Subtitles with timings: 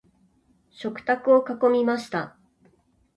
[0.71, 2.35] 食卓を囲みました。